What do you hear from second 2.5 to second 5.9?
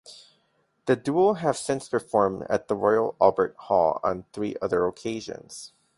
the Royal Albert Hall on three other occasions.